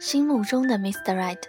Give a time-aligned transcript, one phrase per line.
[0.00, 1.16] 心目中的 Mr.
[1.16, 1.42] Right，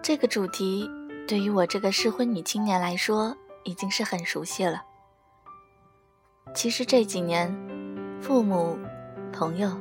[0.00, 0.88] 这个主题
[1.26, 4.80] 对于我这个适婚女青年来说已经是很熟悉了。
[6.54, 7.52] 其实这几年，
[8.20, 8.78] 父母、
[9.32, 9.76] 朋友、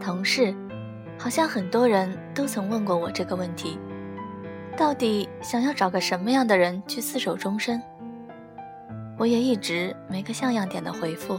[0.00, 0.56] 同事，
[1.18, 3.78] 好像很多人都曾问过我这个问题：
[4.74, 7.82] 到底想要找个什么样的人去厮守终身？
[9.18, 11.38] 我也一直没个像样点的回复。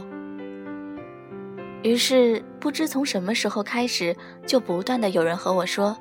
[1.82, 5.96] 于是，不知从什么时候开始，就不断的有人和我说，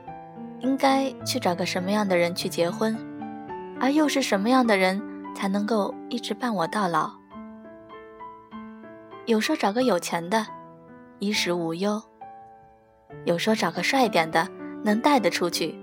[0.61, 2.97] 应该去找个什么样的人去结婚，
[3.79, 4.99] 而又是什么样的人
[5.35, 7.11] 才能够一直伴我到老。
[9.27, 10.47] 有说找个有钱的，
[11.19, 12.01] 衣食无忧；
[13.25, 14.47] 有说找个帅点的，
[14.83, 15.75] 能带得出去；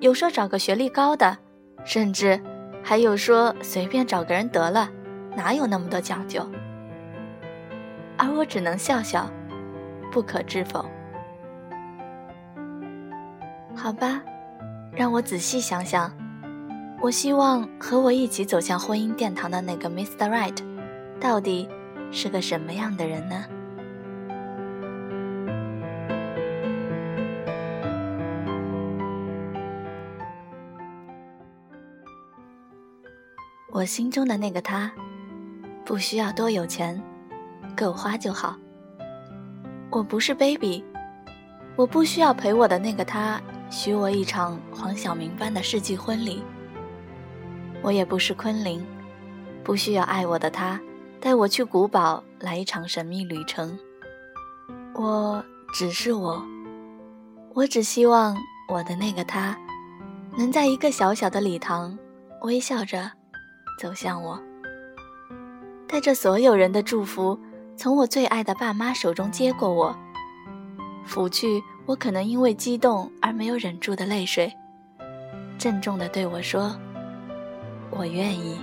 [0.00, 1.36] 有说找个学历高的，
[1.84, 2.40] 甚至
[2.82, 4.88] 还有说随便找个人得了，
[5.36, 6.48] 哪有那么多讲究。
[8.18, 9.30] 而我只能笑笑，
[10.10, 10.84] 不可置否。
[13.74, 14.22] 好吧，
[14.92, 16.10] 让我仔细想想。
[17.02, 20.30] 我希望和我一起走向婚姻殿堂的那个 Mr.
[20.30, 20.56] Right，
[21.20, 21.68] 到底
[22.10, 23.44] 是个什么样的人呢？
[33.70, 34.90] 我心中的那个他，
[35.84, 36.98] 不需要多有钱。
[37.76, 38.56] 够花就好。
[39.90, 40.82] 我不是 baby，
[41.76, 46.42] 我不需要陪我的那个他许我一场黄晓明般的世纪婚礼。
[47.82, 48.84] 我也不是昆凌，
[49.62, 50.80] 不需要爱我的他
[51.20, 53.78] 带我去古堡来一场神秘旅程。
[54.94, 56.42] 我只是我，
[57.54, 58.36] 我只希望
[58.68, 59.56] 我的那个他
[60.36, 61.96] 能在一个小小的礼堂
[62.42, 63.10] 微笑着
[63.78, 64.40] 走向我，
[65.86, 67.38] 带着所有人的祝福。
[67.76, 69.94] 从我最爱的爸妈手中接过我，
[71.06, 74.50] 抚去我可能因为激动而没有忍住的泪水，
[75.58, 76.74] 郑重地对我说
[77.92, 78.56] ：“我愿意。”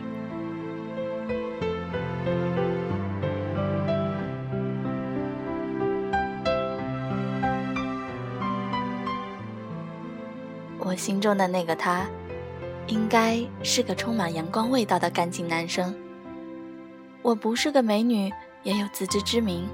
[10.79, 12.07] 我心中的那个他，
[12.87, 15.95] 应该是个充满阳光味道的干净男生。
[17.21, 18.33] 我不是个美女。
[18.63, 19.67] 也有自知之明，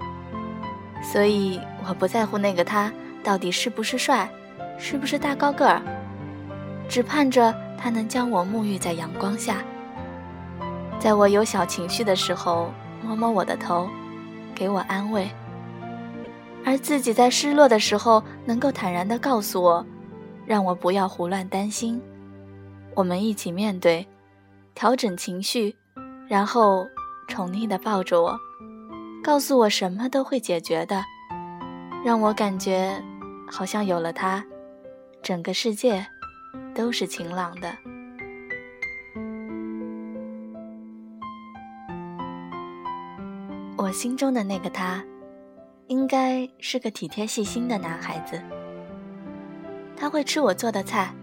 [1.02, 2.92] 所以我不在乎那个他
[3.24, 4.30] 到底是不是帅，
[4.78, 5.82] 是不是大高个儿，
[6.88, 9.64] 只盼着他能将我沐浴在阳光下，
[11.00, 12.72] 在我有小情绪的时候
[13.04, 13.88] 摸摸我的头，
[14.56, 15.30] 给我安慰，
[16.66, 19.86] 而自己在失落的时候能够坦然地告诉我，
[20.46, 22.02] 让我不要胡乱担心，
[22.96, 24.08] 我们一起面对，
[24.74, 25.76] 调整情绪，
[26.28, 26.88] 然后
[27.28, 28.40] 宠溺地抱着我。
[29.22, 31.04] 告诉我什么都会解决的，
[32.04, 33.02] 让我感觉
[33.50, 34.44] 好像有了他，
[35.22, 36.06] 整个世界
[36.74, 37.72] 都是晴朗的。
[43.78, 45.04] 我心中的那个他，
[45.88, 48.42] 应该是个体贴细心的男孩子。
[49.96, 51.14] 他会吃我做的菜，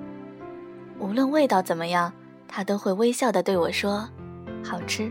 [0.99, 2.13] 无论味道怎么样，
[2.47, 4.09] 他都会微笑的对我说
[4.63, 5.11] ：“好吃。”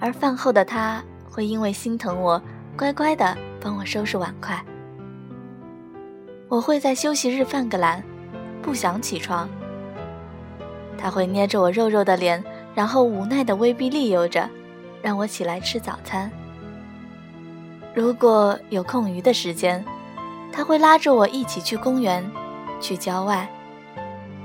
[0.00, 1.04] 而饭后的他。
[1.30, 2.40] 会因为心疼我，
[2.76, 4.62] 乖乖的帮我收拾碗筷。
[6.48, 8.02] 我会在休息日犯个懒，
[8.62, 9.48] 不想起床。
[10.96, 12.42] 他会捏着我肉肉的脸，
[12.74, 14.48] 然后无奈的威逼利诱着，
[15.02, 16.30] 让我起来吃早餐。
[17.94, 19.84] 如果有空余的时间，
[20.52, 22.24] 他会拉着我一起去公园，
[22.80, 23.48] 去郊外，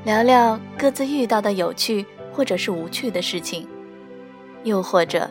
[0.04, 3.68] 聊聊各自遇到的有趣或者是无趣的事情，
[4.64, 5.30] 又或者。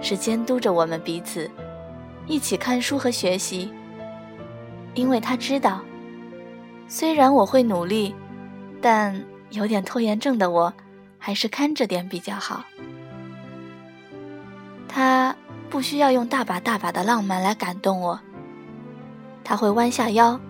[0.00, 1.50] 是监督着我们彼此，
[2.26, 3.72] 一起看书和学习。
[4.94, 5.80] 因为他知道，
[6.88, 8.14] 虽然我会努力，
[8.80, 10.72] 但有点拖延症的我，
[11.18, 12.64] 还是看着点比较好。
[14.88, 15.36] 他
[15.70, 18.18] 不需要用大把大把的浪漫来感动我，
[19.44, 20.40] 他会弯下腰，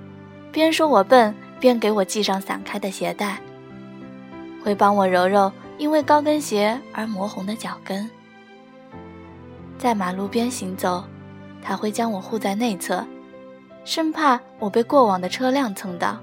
[0.52, 3.38] 边说我笨，边给我系上散开的鞋带，
[4.62, 8.08] 会帮我揉揉因为高跟鞋而磨红的脚跟。
[9.78, 11.04] 在马路边行走，
[11.62, 13.06] 他会将我护在内侧，
[13.84, 16.18] 生怕我被过往的车辆蹭到。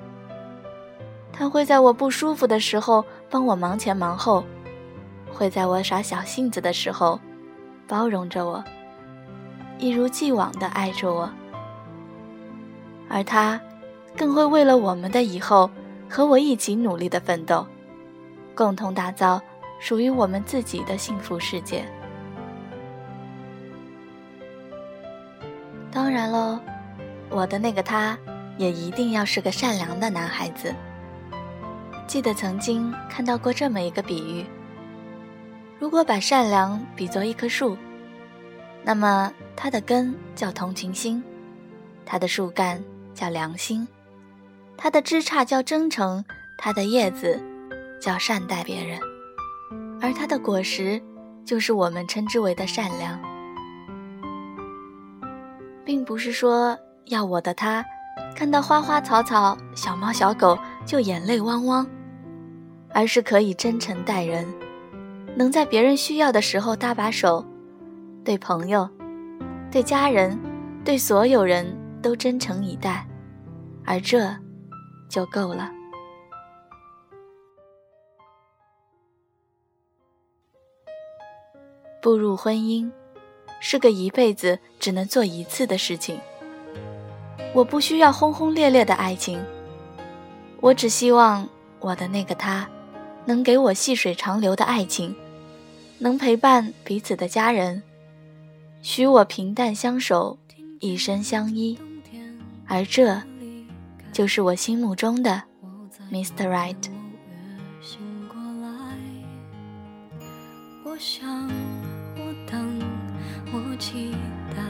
[1.31, 4.44] 他会在我不舒服的时候帮我忙前忙后，
[5.34, 7.19] 会在我耍小性子的时候
[7.88, 8.62] 包容着我，
[9.80, 11.30] 一如既往地爱着我。
[13.10, 13.60] 而他，
[14.18, 15.69] 更会为了我们的以后
[16.10, 17.66] 和我一起努力的奋斗，
[18.54, 19.42] 共同打造
[19.80, 21.86] 属于我们自己的幸福世界。
[25.95, 26.59] 当然喽，
[27.30, 28.18] 我的那个他
[28.57, 30.75] 也一定要是个善良的男孩子。
[32.06, 34.45] 记得曾经看到过这么一个比喻：
[35.80, 37.77] 如果把善良比作一棵树，
[38.83, 41.24] 那么它的根叫同情心，
[42.06, 42.83] 它的树干
[43.13, 43.88] 叫良心，
[44.75, 46.25] 它的枝杈叫真诚，
[46.57, 47.42] 它的叶子
[48.01, 49.00] 叫善待别人，
[50.01, 51.01] 而它的果实
[51.45, 53.18] 就是我们称之为的善良。
[55.86, 57.86] 并不是说要我的他，
[58.36, 61.88] 看到花花草草、小猫小狗就眼泪汪汪，
[62.90, 64.52] 而是可以真诚待人，
[65.36, 67.46] 能在别人需要的时候搭把手，
[68.24, 68.90] 对朋友、
[69.70, 70.38] 对家人、
[70.84, 73.08] 对所有人都真诚以待，
[73.86, 74.36] 而这
[75.08, 75.72] 就够了。
[82.02, 82.92] 步入婚姻。
[83.68, 86.20] 是个一辈子只能做一次的事情。
[87.52, 89.44] 我不需要轰轰烈烈的爱情，
[90.62, 92.70] 我只希望我的那个他，
[93.26, 95.16] 能给我细水长流的爱情，
[95.98, 97.82] 能陪伴彼此的家人，
[98.84, 100.38] 许我平淡相守，
[100.80, 101.76] 一生相依。
[102.68, 103.20] 而这，
[104.14, 105.42] 就是我心目中的
[106.12, 106.48] Mr.
[106.48, 106.76] Right。
[110.84, 111.50] 我想，
[112.16, 112.94] 我等。
[113.77, 114.12] 期
[114.56, 114.63] 待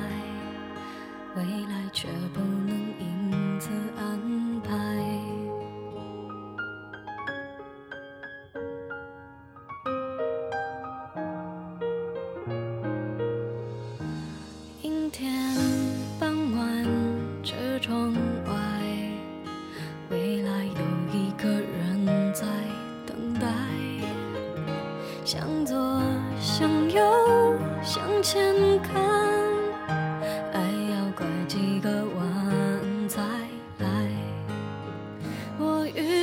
[1.36, 2.70] 未来，却不能
[3.00, 4.15] 因此安